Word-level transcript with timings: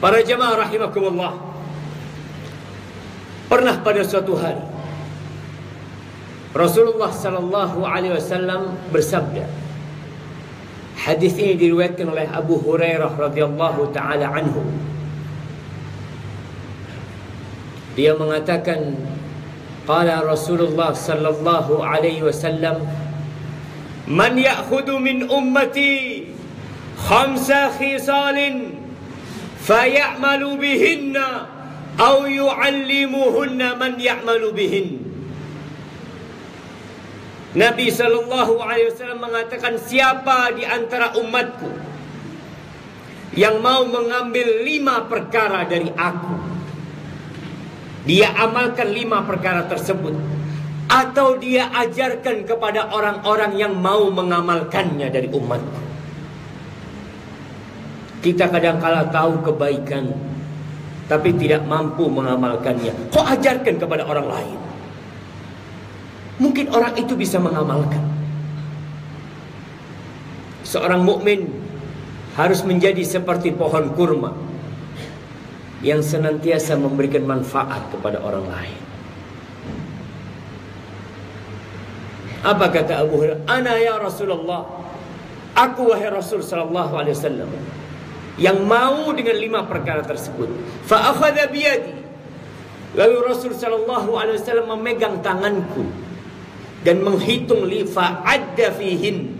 Para 0.00 0.24
jemaah 0.24 0.56
rahimakumullah. 0.64 1.36
Pernah 3.52 3.76
pada 3.84 4.00
suatu 4.00 4.38
hari 4.38 4.62
Rasulullah 6.50 7.14
sallallahu 7.14 7.86
alaihi 7.86 8.18
wasallam 8.18 8.74
bersabda. 8.90 9.46
Hadis 10.98 11.38
ini 11.38 11.54
diriwayatkan 11.54 12.10
oleh 12.10 12.26
Abu 12.26 12.58
Hurairah 12.58 13.14
radhiyallahu 13.14 13.94
taala 13.94 14.34
anhu. 14.34 14.66
Dia 17.94 18.18
mengatakan 18.18 18.98
qala 19.86 20.26
Rasulullah 20.26 20.90
sallallahu 20.90 21.82
alaihi 21.82 22.22
wasallam 22.26 22.82
man 24.10 24.34
ya'khudhu 24.34 24.98
min 24.98 25.26
ummati 25.30 26.26
khamsa 26.98 27.74
khisalin 27.78 28.74
fayamalu 29.60 30.56
bihinna 30.56 31.46
aw 32.00 32.24
yu'allimuhunna 32.24 33.76
man 33.76 34.00
ya'malu 34.00 34.50
bihinna 34.56 35.10
Nabi 37.50 37.90
Shallallahu 37.90 38.62
Alaihi 38.62 38.94
Wasallam 38.94 39.26
mengatakan 39.26 39.74
siapa 39.82 40.54
di 40.54 40.62
antara 40.62 41.18
umatku 41.18 41.66
yang 43.34 43.58
mau 43.58 43.82
mengambil 43.90 44.62
lima 44.62 45.06
perkara 45.10 45.66
dari 45.66 45.90
aku, 45.90 46.34
dia 48.06 48.30
amalkan 48.38 48.94
lima 48.94 49.26
perkara 49.26 49.66
tersebut, 49.66 50.14
atau 50.86 51.38
dia 51.42 51.74
ajarkan 51.74 52.46
kepada 52.46 52.90
orang-orang 52.94 53.58
yang 53.58 53.74
mau 53.74 54.06
mengamalkannya 54.14 55.10
dari 55.10 55.26
umatku. 55.30 55.89
Kita 58.20 58.52
kadang-kala 58.52 59.08
tahu 59.08 59.40
kebaikan, 59.40 60.12
tapi 61.08 61.32
tidak 61.40 61.64
mampu 61.64 62.04
mengamalkannya. 62.06 62.92
Kok 63.08 63.26
ajarkan 63.40 63.80
kepada 63.80 64.04
orang 64.04 64.28
lain? 64.28 64.58
Mungkin 66.36 66.68
orang 66.68 66.94
itu 67.00 67.16
bisa 67.16 67.40
mengamalkan. 67.40 68.00
Seorang 70.68 71.00
mukmin 71.00 71.48
harus 72.36 72.60
menjadi 72.62 73.00
seperti 73.02 73.56
pohon 73.56 73.90
kurma 73.96 74.36
yang 75.80 76.04
senantiasa 76.04 76.76
memberikan 76.76 77.24
manfaat 77.24 77.88
kepada 77.88 78.20
orang 78.20 78.44
lain. 78.44 78.80
Apa 82.44 82.68
kata 82.68 83.00
Abu 83.04 83.20
Hurairah? 83.20 83.48
Ana 83.48 83.80
ya 83.80 83.96
Rasulullah. 83.96 84.64
Aku 85.56 85.92
wahai 85.92 86.08
Rasul 86.08 86.40
sallallahu 86.40 86.94
alaihi 86.94 87.16
wasallam 87.16 87.50
yang 88.40 88.64
mau 88.64 89.12
dengan 89.12 89.36
lima 89.36 89.60
perkara 89.68 90.00
tersebut. 90.00 90.48
Fa 90.88 91.12
akhadha 91.12 91.46
biyadi. 91.52 92.00
Lalu 92.96 93.16
Rasul 93.22 93.54
sallallahu 93.54 94.18
alaihi 94.18 94.42
wasallam 94.42 94.74
memegang 94.74 95.22
tanganku 95.22 95.86
dan 96.82 97.04
menghitung 97.04 97.68
lifa 97.68 98.24
ada 98.24 98.72
fihin 98.74 99.36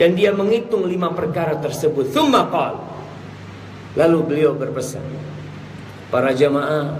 dan 0.00 0.16
dia 0.16 0.32
menghitung 0.32 0.88
lima 0.88 1.12
perkara 1.12 1.60
tersebut 1.60 2.08
thumma 2.08 2.48
qal 2.48 2.80
lalu 3.94 4.18
beliau 4.24 4.56
berpesan 4.56 5.04
para 6.08 6.32
jamaah 6.32 6.96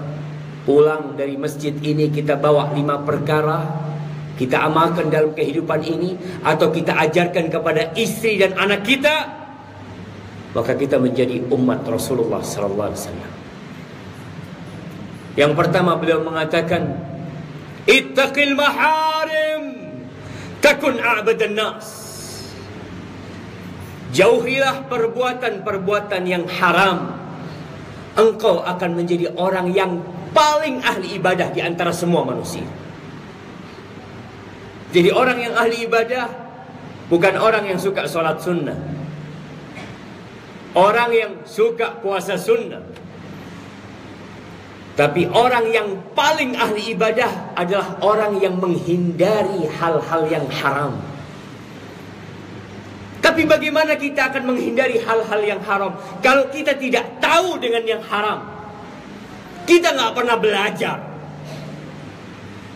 pulang 0.69 1.17
dari 1.17 1.41
masjid 1.41 1.73
ini 1.73 2.13
kita 2.13 2.37
bawa 2.37 2.77
lima 2.77 3.01
perkara 3.01 3.89
kita 4.37 4.61
amalkan 4.61 5.09
dalam 5.09 5.33
kehidupan 5.33 5.81
ini 5.85 6.17
atau 6.45 6.69
kita 6.69 6.97
ajarkan 7.01 7.49
kepada 7.49 7.97
istri 7.97 8.37
dan 8.37 8.57
anak 8.61 8.85
kita 8.85 9.40
maka 10.51 10.75
kita 10.75 10.99
menjadi 10.99 11.47
umat 11.51 11.87
Rasulullah 11.87 12.43
sallallahu 12.43 12.91
alaihi 12.91 13.03
wasallam 13.07 13.33
yang 15.39 15.53
pertama 15.55 15.95
beliau 15.95 16.21
mengatakan 16.27 17.11
Ittaqil 17.89 18.55
maharim 18.55 19.63
takun 20.61 21.01
a'badan 21.01 21.57
nas. 21.57 21.89
Jauhilah 24.11 24.91
perbuatan-perbuatan 24.91 26.23
yang 26.27 26.45
haram. 26.61 27.15
Engkau 28.19 28.61
akan 28.67 28.91
menjadi 28.99 29.31
orang 29.39 29.71
yang 29.71 30.03
paling 30.35 30.83
ahli 30.83 31.17
ibadah 31.17 31.55
di 31.55 31.63
antara 31.63 31.95
semua 31.95 32.27
manusia. 32.27 32.67
Jadi 34.91 35.15
orang 35.15 35.39
yang 35.39 35.55
ahli 35.55 35.87
ibadah 35.87 36.27
bukan 37.07 37.39
orang 37.39 37.71
yang 37.71 37.79
suka 37.79 38.11
sholat 38.11 38.43
sunnah. 38.43 38.75
Orang 40.71 41.11
yang 41.11 41.33
suka 41.43 41.99
puasa 41.99 42.39
sunnah. 42.39 42.83
Tapi 44.95 45.27
orang 45.33 45.73
yang 45.73 45.89
paling 46.13 46.55
ahli 46.55 46.93
ibadah 46.93 47.57
adalah 47.57 47.99
orang 48.05 48.37
yang 48.39 48.61
menghindari 48.61 49.67
hal-hal 49.81 50.23
yang 50.29 50.45
haram. 50.53 51.01
Tapi 53.21 53.49
bagaimana 53.49 53.97
kita 53.97 54.29
akan 54.29 54.53
menghindari 54.53 55.01
hal-hal 55.01 55.41
yang 55.41 55.61
haram 55.65 55.97
kalau 56.21 56.49
kita 56.53 56.77
tidak 56.77 57.17
tahu 57.17 57.57
dengan 57.57 57.81
yang 57.89 58.03
haram? 58.05 58.45
Kita 59.65 59.97
nggak 59.97 60.13
pernah 60.13 60.37
belajar. 60.37 60.99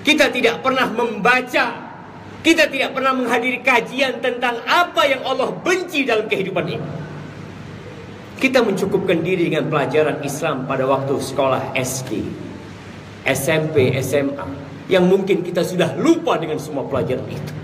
Kita 0.05 0.29
tidak 0.33 0.65
pernah 0.65 0.89
membaca. 0.89 1.67
Kita 2.45 2.69
tidak 2.69 2.93
pernah 2.93 3.13
menghadiri 3.17 3.65
kajian 3.65 4.21
tentang 4.21 4.61
apa 4.69 5.05
yang 5.09 5.25
Allah 5.25 5.49
benci 5.61 6.05
dalam 6.05 6.29
kehidupan 6.29 6.65
ini. 6.69 7.04
Kita 8.39 8.61
mencukupkan 8.61 9.23
diri 9.23 9.49
dengan 9.49 9.71
pelajaran 9.71 10.21
Islam 10.27 10.67
pada 10.67 10.85
waktu 10.85 11.15
sekolah 11.17 11.73
SD, 11.79 12.27
SMP, 13.25 13.95
SMA. 14.03 14.47
Yang 14.91 15.05
mungkin 15.09 15.37
kita 15.41 15.65
sudah 15.65 15.97
lupa 15.97 16.37
dengan 16.37 16.61
semua 16.61 16.85
pelajaran 16.85 17.25
itu. 17.31 17.55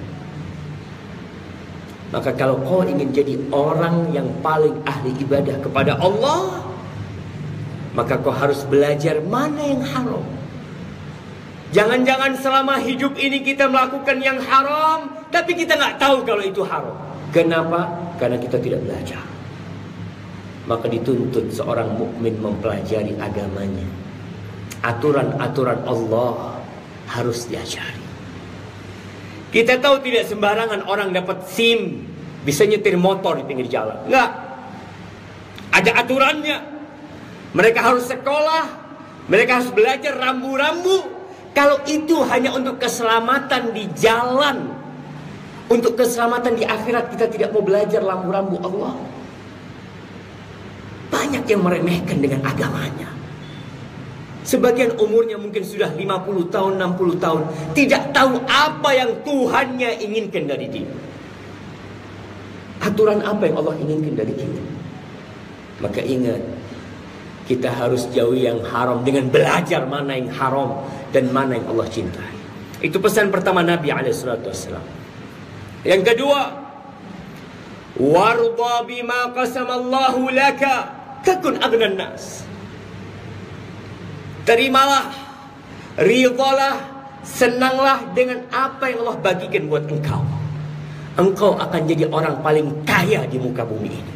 Maka 2.11 2.35
kalau 2.35 2.59
kau 2.67 2.83
ingin 2.83 3.15
jadi 3.15 3.39
orang 3.55 4.11
yang 4.11 4.27
paling 4.43 4.75
ahli 4.83 5.15
ibadah 5.23 5.63
kepada 5.63 5.95
Allah, 6.01 6.59
maka 7.95 8.19
kau 8.19 8.35
harus 8.35 8.67
belajar 8.67 9.23
mana 9.23 9.63
yang 9.63 9.83
haram. 9.85 10.27
Jangan-jangan 11.71 12.35
selama 12.43 12.83
hidup 12.83 13.15
ini 13.15 13.47
kita 13.47 13.71
melakukan 13.71 14.19
yang 14.19 14.43
haram, 14.43 15.23
tapi 15.31 15.55
kita 15.55 15.79
nggak 15.79 16.03
tahu 16.03 16.27
kalau 16.27 16.43
itu 16.43 16.67
haram. 16.67 16.99
Kenapa? 17.31 17.87
Karena 18.19 18.43
kita 18.43 18.59
tidak 18.59 18.83
belajar. 18.83 19.23
Maka 20.71 20.87
dituntut 20.87 21.51
seorang 21.51 21.99
mukmin 21.99 22.39
mempelajari 22.39 23.19
agamanya. 23.19 23.91
Aturan-aturan 24.87 25.83
Allah 25.83 26.63
harus 27.11 27.51
diajari. 27.51 28.07
Kita 29.51 29.83
tahu 29.83 29.99
tidak 30.07 30.31
sembarangan 30.31 30.87
orang 30.87 31.11
dapat 31.11 31.43
SIM 31.51 32.07
bisa 32.47 32.63
nyetir 32.63 32.95
motor 32.95 33.35
di 33.35 33.45
pinggir 33.45 33.67
jalan. 33.67 33.99
Enggak. 34.07 34.31
Ada 35.75 36.07
aturannya. 36.07 36.59
Mereka 37.51 37.83
harus 37.83 38.07
sekolah, 38.07 38.65
mereka 39.27 39.59
harus 39.59 39.75
belajar 39.75 40.15
rambu-rambu. 40.15 41.19
Kalau 41.51 41.83
itu 41.91 42.23
hanya 42.31 42.55
untuk 42.55 42.79
keselamatan 42.79 43.75
di 43.75 43.91
jalan, 43.99 44.71
untuk 45.67 45.99
keselamatan 45.99 46.55
di 46.55 46.63
akhirat 46.63 47.11
kita 47.11 47.27
tidak 47.27 47.51
mau 47.51 47.59
belajar 47.59 48.07
rambu-rambu 48.07 48.63
Allah. 48.63 48.95
Banyak 51.31 51.47
yang 51.47 51.63
meremehkan 51.63 52.19
dengan 52.19 52.43
agamanya. 52.43 53.07
Sebagian 54.43 54.99
umurnya 54.99 55.39
mungkin 55.39 55.63
sudah 55.63 55.95
50 55.95 56.51
tahun, 56.51 56.75
60 56.75 57.23
tahun. 57.23 57.43
Tidak 57.71 58.11
tahu 58.11 58.43
apa 58.51 58.91
yang 58.91 59.23
Tuhannya 59.23 60.03
inginkan 60.03 60.51
dari 60.51 60.67
dia. 60.67 60.91
Aturan 62.83 63.23
apa 63.23 63.47
yang 63.47 63.63
Allah 63.63 63.79
inginkan 63.79 64.19
dari 64.19 64.35
kita. 64.35 64.63
Maka 65.87 66.03
ingat, 66.03 66.43
kita 67.47 67.71
harus 67.71 68.11
jauhi 68.11 68.51
yang 68.51 68.59
haram 68.67 69.07
dengan 69.07 69.31
belajar 69.31 69.87
mana 69.87 70.19
yang 70.19 70.35
haram 70.35 70.83
dan 71.15 71.31
mana 71.31 71.55
yang 71.55 71.71
Allah 71.71 71.87
cintai. 71.87 72.35
Itu 72.83 72.99
pesan 72.99 73.31
pertama 73.31 73.63
Nabi 73.63 73.95
Alaihissalam. 73.95 74.83
Yang 75.87 76.03
kedua, 76.11 76.41
warda 78.03 78.83
bima 78.83 79.31
qasamallahu 79.31 80.27
laka 80.35 81.00
takun 81.27 81.57
agnan 81.61 81.97
nas. 81.99 82.45
Terimalah, 84.49 85.13
ridhalah, 86.01 86.77
senanglah 87.23 88.03
dengan 88.17 88.43
apa 88.51 88.91
yang 88.91 89.05
Allah 89.05 89.19
bagikan 89.21 89.69
buat 89.69 89.85
engkau. 89.87 90.25
Engkau 91.21 91.53
akan 91.61 91.81
jadi 91.85 92.09
orang 92.09 92.41
paling 92.41 92.87
kaya 92.89 93.29
di 93.29 93.37
muka 93.37 93.67
bumi 93.67 93.93
ini. 93.93 94.15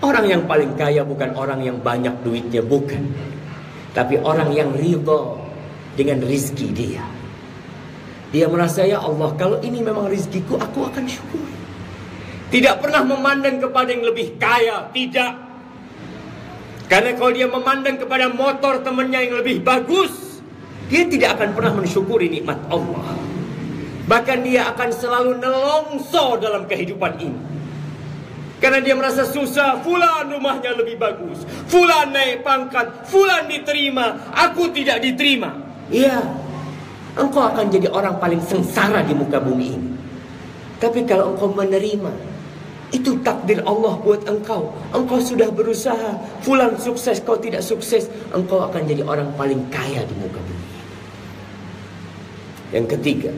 Orang 0.00 0.24
yang 0.24 0.48
paling 0.48 0.72
kaya 0.80 1.04
bukan 1.04 1.36
orang 1.36 1.60
yang 1.60 1.76
banyak 1.76 2.24
duitnya, 2.24 2.64
bukan. 2.64 3.04
Tapi 3.92 4.16
orang 4.16 4.48
yang 4.56 4.72
ridho 4.72 5.36
dengan 5.92 6.24
rizki 6.24 6.72
dia. 6.72 7.04
Dia 8.30 8.46
merasa 8.46 8.86
ya 8.86 9.02
Allah 9.02 9.34
kalau 9.34 9.58
ini 9.60 9.82
memang 9.82 10.08
rizkiku 10.08 10.56
aku 10.56 10.88
akan 10.88 11.04
syukur. 11.04 11.44
Tidak 12.48 12.80
pernah 12.80 13.02
memandang 13.04 13.60
kepada 13.60 13.90
yang 13.92 14.06
lebih 14.06 14.38
kaya, 14.40 14.88
tidak. 14.94 15.49
Karena 16.90 17.14
kalau 17.14 17.30
dia 17.30 17.46
memandang 17.46 18.02
kepada 18.02 18.26
motor 18.26 18.82
temannya 18.82 19.30
yang 19.30 19.38
lebih 19.38 19.62
bagus, 19.62 20.42
dia 20.90 21.06
tidak 21.06 21.38
akan 21.38 21.54
pernah 21.54 21.72
mensyukuri 21.78 22.26
nikmat 22.26 22.58
Allah. 22.66 23.14
Bahkan 24.10 24.38
dia 24.42 24.66
akan 24.74 24.90
selalu 24.90 25.38
nelongso 25.38 26.34
dalam 26.42 26.66
kehidupan 26.66 27.14
ini. 27.22 27.40
Karena 28.58 28.82
dia 28.82 28.98
merasa 28.98 29.22
susah, 29.22 29.78
fulan 29.86 30.34
rumahnya 30.34 30.74
lebih 30.76 30.98
bagus, 30.98 31.46
fulan 31.70 32.10
naik 32.12 32.42
pangkat, 32.42 33.08
fulan 33.08 33.46
diterima, 33.46 34.28
aku 34.34 34.68
tidak 34.74 35.00
diterima. 35.00 35.56
Iya, 35.88 36.20
engkau 37.16 37.40
akan 37.54 37.72
jadi 37.72 37.88
orang 37.88 38.20
paling 38.20 38.42
sengsara 38.42 39.00
di 39.06 39.14
muka 39.16 39.40
bumi 39.40 39.66
ini. 39.78 39.90
Tapi 40.76 41.06
kalau 41.08 41.32
engkau 41.32 41.54
menerima 41.54 42.29
itu 42.90 43.22
takdir 43.22 43.62
Allah 43.62 43.94
buat 44.02 44.26
engkau. 44.26 44.74
Engkau 44.90 45.22
sudah 45.22 45.46
berusaha. 45.50 46.18
Fulan 46.42 46.74
sukses, 46.74 47.22
kau 47.22 47.38
tidak 47.38 47.62
sukses. 47.62 48.10
Engkau 48.34 48.66
akan 48.66 48.82
jadi 48.82 49.06
orang 49.06 49.30
paling 49.38 49.62
kaya 49.70 50.02
di 50.02 50.14
muka 50.18 50.42
bumi. 50.42 50.68
Yang 52.74 52.86
ketiga. 52.98 53.32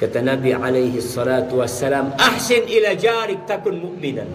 Kata 0.00 0.24
Nabi 0.24 0.56
alaihi 0.56 0.96
salatu 1.02 1.60
wassalam. 1.60 2.16
Ahsin 2.16 2.64
ila 2.64 2.96
jarik 2.96 3.44
takun 3.44 3.84
mu'minan. 3.84 4.30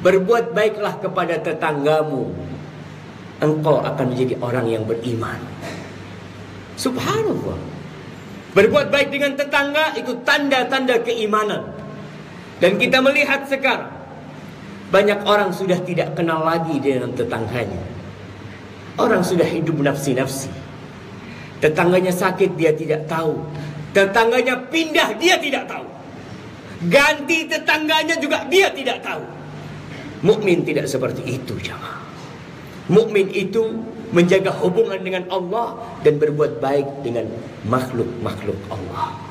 Berbuat 0.00 0.56
baiklah 0.56 0.96
kepada 0.96 1.36
tetanggamu. 1.44 2.32
Engkau 3.40 3.84
akan 3.84 4.16
menjadi 4.16 4.40
orang 4.40 4.66
yang 4.68 4.84
beriman. 4.88 5.40
Subhanallah. 6.80 7.60
Berbuat 8.56 8.88
baik 8.88 9.12
dengan 9.12 9.36
tetangga 9.36 9.92
itu 10.00 10.16
tanda-tanda 10.24 11.04
keimanan. 11.04 11.68
Dan 12.60 12.76
kita 12.76 13.00
melihat 13.00 13.48
sekarang 13.48 13.88
banyak 14.92 15.24
orang 15.24 15.50
sudah 15.50 15.80
tidak 15.80 16.12
kenal 16.12 16.44
lagi 16.44 16.76
dengan 16.76 17.10
tetangganya. 17.16 17.80
Orang 19.00 19.24
sudah 19.24 19.48
hidup 19.48 19.80
nafsi-nafsi. 19.80 20.52
Tetangganya 21.64 22.12
sakit 22.12 22.52
dia 22.60 22.76
tidak 22.76 23.08
tahu. 23.08 23.40
Tetangganya 23.96 24.60
pindah 24.68 25.16
dia 25.16 25.40
tidak 25.40 25.64
tahu. 25.70 25.88
Ganti 26.88 27.48
tetangganya 27.48 28.16
juga 28.20 28.44
dia 28.48 28.68
tidak 28.72 29.00
tahu. 29.00 29.24
Mukmin 30.20 30.64
tidak 30.68 30.84
seperti 30.84 31.24
itu, 31.24 31.56
jemaah. 31.64 31.96
Mukmin 32.92 33.32
itu 33.32 33.80
menjaga 34.10 34.52
hubungan 34.60 35.00
dengan 35.00 35.24
Allah 35.30 35.78
dan 36.02 36.18
berbuat 36.18 36.58
baik 36.58 37.06
dengan 37.06 37.30
makhluk-makhluk 37.64 38.58
Allah. 38.68 39.29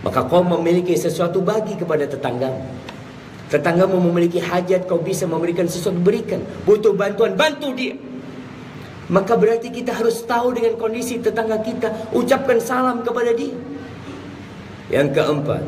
Maka 0.00 0.24
kau 0.24 0.40
memiliki 0.40 0.96
sesuatu 0.96 1.44
bagi 1.44 1.76
kepada 1.76 2.08
tetanggamu. 2.08 2.64
Tetanggamu 3.52 4.00
memiliki 4.00 4.40
hajat, 4.40 4.88
kau 4.88 5.02
bisa 5.02 5.26
memberikan 5.26 5.66
sesuatu, 5.68 5.98
berikan. 6.00 6.40
Butuh 6.64 6.96
bantuan, 6.96 7.36
bantu 7.36 7.74
dia. 7.76 7.98
Maka 9.10 9.34
berarti 9.34 9.74
kita 9.74 9.90
harus 9.90 10.22
tahu 10.22 10.54
dengan 10.54 10.78
kondisi 10.78 11.18
tetangga 11.18 11.58
kita. 11.60 12.14
Ucapkan 12.14 12.62
salam 12.62 13.02
kepada 13.02 13.34
dia. 13.34 13.52
Yang 14.86 15.18
keempat. 15.18 15.62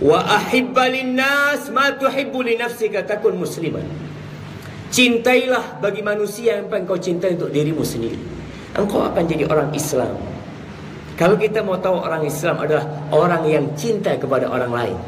Wa 0.00 0.24
ahibba 0.24 0.88
linnas 0.88 1.68
ma 1.68 1.92
tuhibbu 1.92 2.40
li 2.40 2.56
nafsika 2.56 3.04
takun 3.04 3.36
musliman. 3.36 3.84
Cintailah 4.88 5.80
bagi 5.84 6.00
manusia 6.00 6.56
yang 6.60 6.72
engkau 6.72 6.96
cintai 6.96 7.36
untuk 7.36 7.52
dirimu 7.52 7.84
sendiri. 7.84 8.16
Engkau 8.80 9.04
akan 9.04 9.24
jadi 9.28 9.44
orang 9.52 9.68
Islam. 9.76 10.31
Kalau 11.16 11.36
kita 11.36 11.60
mau 11.60 11.76
tahu 11.76 12.00
orang 12.00 12.24
Islam 12.24 12.56
adalah 12.60 12.84
orang 13.12 13.44
yang 13.44 13.64
cinta 13.76 14.16
kepada 14.16 14.48
orang 14.48 14.72
lain. 14.72 14.98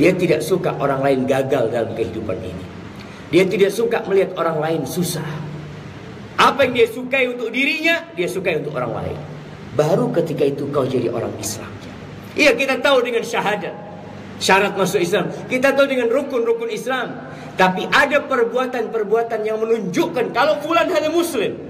Dia 0.00 0.16
tidak 0.16 0.40
suka 0.40 0.72
orang 0.80 1.04
lain 1.04 1.20
gagal 1.28 1.68
dalam 1.68 1.92
kehidupan 1.92 2.38
ini. 2.40 2.64
Dia 3.30 3.44
tidak 3.44 3.70
suka 3.74 4.00
melihat 4.08 4.32
orang 4.38 4.58
lain 4.58 4.80
susah. 4.88 5.26
Apa 6.40 6.64
yang 6.64 6.72
dia 6.72 6.88
sukai 6.88 7.28
untuk 7.28 7.52
dirinya, 7.52 8.08
dia 8.16 8.24
sukai 8.24 8.64
untuk 8.64 8.72
orang 8.74 8.96
lain. 8.96 9.18
Baru 9.76 10.08
ketika 10.10 10.48
itu 10.48 10.66
kau 10.72 10.88
jadi 10.88 11.12
orang 11.12 11.30
Islam. 11.36 11.68
Iya 12.32 12.56
kita 12.56 12.80
tahu 12.80 13.04
dengan 13.04 13.20
syahadat. 13.20 13.76
Syarat 14.40 14.72
masuk 14.72 15.04
Islam. 15.04 15.28
Kita 15.52 15.76
tahu 15.76 15.84
dengan 15.84 16.08
rukun-rukun 16.08 16.72
Islam. 16.72 17.28
Tapi 17.60 17.84
ada 17.92 18.24
perbuatan-perbuatan 18.24 19.44
yang 19.44 19.60
menunjukkan 19.60 20.32
kalau 20.32 20.56
fulan 20.64 20.88
hanya 20.88 21.12
muslim. 21.12 21.60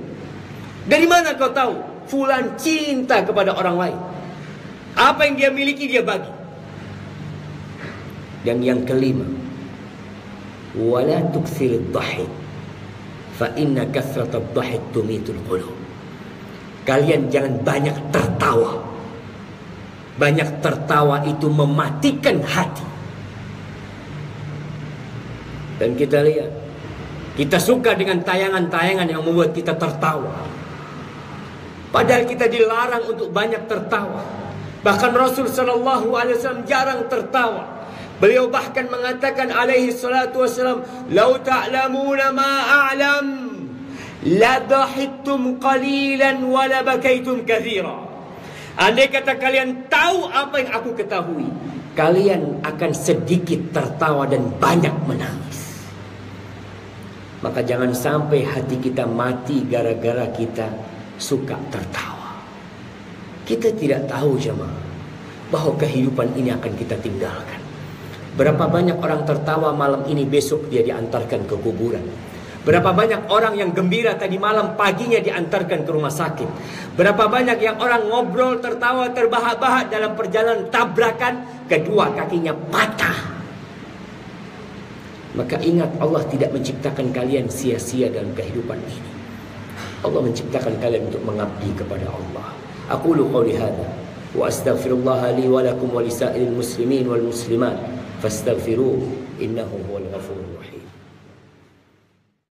Dari 0.87 1.07
mana 1.11 1.35
kau 1.35 1.51
tahu? 1.51 1.90
Fulan 2.11 2.59
cinta 2.59 3.23
kepada 3.23 3.55
orang 3.55 3.77
lain. 3.79 3.99
Apa 4.99 5.31
yang 5.31 5.39
dia 5.39 5.51
miliki 5.55 5.87
dia 5.87 6.03
bagi. 6.03 6.29
Dan 8.43 8.59
yang 8.67 8.83
kelima, 8.83 9.29
wala 10.75 11.23
tukthir 11.31 11.79
dhahik 11.95 12.27
fa 13.37 13.49
inna 13.57 13.87
kathrat 13.89 14.33
dhahik 14.33 14.83
tumitul 14.91 15.39
qulub. 15.47 15.77
Kalian 16.85 17.31
jangan 17.33 17.63
banyak 17.63 17.97
tertawa. 18.11 18.81
Banyak 20.21 20.61
tertawa 20.61 21.25
itu 21.25 21.47
mematikan 21.49 22.43
hati. 22.45 22.85
Dan 25.81 25.97
kita 25.97 26.21
lihat, 26.21 26.51
kita 27.41 27.57
suka 27.57 27.97
dengan 27.97 28.21
tayangan-tayangan 28.21 29.09
yang 29.09 29.25
membuat 29.25 29.57
kita 29.57 29.73
tertawa. 29.81 30.45
Padahal 31.91 32.23
kita 32.23 32.47
dilarang 32.47 33.03
untuk 33.11 33.35
banyak 33.35 33.67
tertawa. 33.67 34.23
Bahkan 34.81 35.13
Rasul 35.13 35.51
sallallahu 35.51 36.15
alaihi 36.15 36.39
wasallam 36.39 36.65
jarang 36.65 37.11
tertawa. 37.11 37.83
Beliau 38.23 38.47
bahkan 38.47 38.87
mengatakan 38.87 39.51
alaihi 39.51 39.91
salatu 39.91 40.47
wasallam, 40.47 40.87
"Lau 41.11 41.41
ta'lamuna 41.43 42.31
ma 42.31 42.53
a'lam, 42.89 43.27
la 44.39 44.63
dhahittum 44.63 45.59
qalilan 45.59 46.39
wa 46.47 46.65
la 46.71 46.81
bakaitum 46.87 47.43
katsira." 47.43 48.07
Andai 48.79 49.11
kata 49.11 49.35
kalian 49.37 49.91
tahu 49.91 50.31
apa 50.31 50.63
yang 50.63 50.71
aku 50.79 50.91
ketahui, 50.95 51.49
kalian 51.99 52.63
akan 52.63 52.91
sedikit 52.95 53.75
tertawa 53.75 54.31
dan 54.31 54.47
banyak 54.63 54.95
menangis. 55.11 55.91
Maka 57.41 57.65
jangan 57.65 57.91
sampai 57.97 58.47
hati 58.47 58.79
kita 58.79 59.09
mati 59.09 59.65
gara-gara 59.65 60.29
kita 60.29 60.69
suka 61.21 61.61
tertawa. 61.69 62.41
Kita 63.45 63.69
tidak 63.77 64.09
tahu 64.09 64.41
jemaah 64.41 64.81
bahwa 65.53 65.77
kehidupan 65.77 66.33
ini 66.41 66.51
akan 66.57 66.73
kita 66.75 66.97
tinggalkan. 66.99 67.61
Berapa 68.35 68.71
banyak 68.71 68.97
orang 68.97 69.27
tertawa 69.29 69.75
malam 69.77 70.07
ini 70.09 70.25
besok 70.25 70.73
dia 70.73 70.81
diantarkan 70.81 71.45
ke 71.45 71.55
kuburan. 71.61 72.03
Berapa 72.61 72.93
banyak 72.93 73.33
orang 73.33 73.57
yang 73.57 73.73
gembira 73.73 74.15
tadi 74.21 74.37
malam 74.37 74.77
paginya 74.77 75.17
diantarkan 75.17 75.81
ke 75.85 75.91
rumah 75.91 76.13
sakit. 76.13 76.49
Berapa 76.95 77.27
banyak 77.27 77.59
yang 77.59 77.81
orang 77.81 78.07
ngobrol 78.07 78.61
tertawa 78.61 79.11
terbahak-bahak 79.11 79.89
dalam 79.89 80.13
perjalanan 80.13 80.69
tabrakan 80.69 81.65
kedua 81.67 82.13
kakinya 82.13 82.53
patah. 82.69 83.19
Maka 85.35 85.57
ingat 85.63 85.95
Allah 85.99 86.23
tidak 86.29 86.53
menciptakan 86.53 87.11
kalian 87.17 87.49
sia-sia 87.49 88.13
dalam 88.13 88.37
kehidupan 88.37 88.77
ini. 88.77 89.20
Allah 90.01 90.21
menciptakan 90.25 90.81
kalian 90.81 91.13
untuk 91.13 91.23
mengabdi 91.29 91.69
kepada 91.77 92.09
Allah. 92.09 92.57
Aku 92.89 93.13
lu 93.13 93.29
qawli 93.29 93.55
hadha 93.57 93.85
wa 94.33 94.49
astaghfirullah 94.49 95.37
li 95.37 95.45
wa 95.45 95.61
lakum 95.61 95.93
wa 95.93 96.01
lisa'il 96.01 96.49
muslimin 96.49 97.05
wal 97.05 97.21
muslimat 97.21 97.77
fastaghfiruhu 98.25 99.37
innahu 99.37 99.77
huwal 99.89 100.07
ghafurur 100.09 100.57
rahim. 100.57 100.85